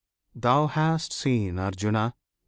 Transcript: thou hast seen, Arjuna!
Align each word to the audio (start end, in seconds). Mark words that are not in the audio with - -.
thou 0.33 0.65
hast 0.65 1.13
seen, 1.13 1.59
Arjuna! 1.59 2.15